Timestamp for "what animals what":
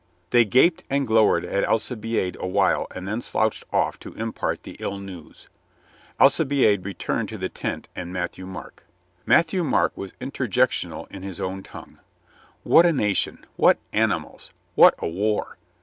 13.57-14.95